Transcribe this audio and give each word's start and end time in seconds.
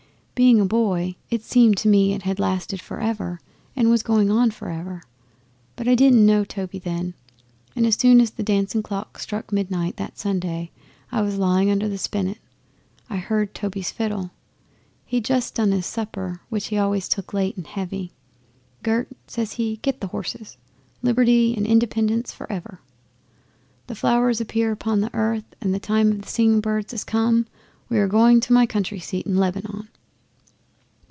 Being 0.47 0.59
a 0.59 0.65
boy, 0.65 1.17
it 1.29 1.43
seemed 1.43 1.77
to 1.77 1.87
me 1.87 2.13
it 2.13 2.23
had 2.23 2.39
lasted 2.39 2.81
for 2.81 2.99
ever, 2.99 3.39
and 3.75 3.91
was 3.91 4.01
going 4.01 4.31
on 4.31 4.49
for 4.49 4.69
ever. 4.71 5.03
But 5.75 5.87
I 5.87 5.93
didn't 5.93 6.25
know 6.25 6.43
Toby 6.43 6.79
then. 6.79 7.13
As 7.75 7.95
soon 7.95 8.19
as 8.19 8.31
the 8.31 8.41
dancing 8.41 8.81
clock 8.81 9.19
struck 9.19 9.51
midnight 9.51 9.97
that 9.97 10.17
Sunday 10.17 10.71
I 11.11 11.21
was 11.21 11.37
lying 11.37 11.69
under 11.69 11.87
the 11.87 11.99
spinet 11.99 12.39
I 13.07 13.17
heard 13.17 13.53
Toby's 13.53 13.91
fiddle. 13.91 14.31
He'd 15.05 15.25
just 15.25 15.53
done 15.53 15.71
his 15.71 15.85
supper, 15.85 16.41
which 16.49 16.69
he 16.69 16.77
always 16.79 17.07
took 17.07 17.35
late 17.35 17.55
and 17.55 17.67
heavy. 17.67 18.11
"Gert," 18.81 19.09
says 19.27 19.51
he, 19.53 19.75
"get 19.83 20.01
the 20.01 20.07
horses. 20.07 20.57
Liberty 21.03 21.53
and 21.55 21.67
Independence 21.67 22.31
for 22.33 22.51
Ever! 22.51 22.81
The 23.85 23.93
flowers 23.93 24.41
appear 24.41 24.71
upon 24.71 25.01
the 25.01 25.13
earth, 25.13 25.53
and 25.61 25.71
the 25.71 25.79
time 25.79 26.11
of 26.11 26.23
the 26.23 26.27
singing 26.29 26.55
of 26.55 26.61
birds 26.63 26.93
is 26.95 27.03
come. 27.03 27.45
We 27.89 27.99
are 27.99 28.07
going 28.07 28.39
to 28.41 28.53
my 28.53 28.65
country 28.65 28.97
seat 28.99 29.27
in 29.27 29.37
Lebanon." 29.37 29.87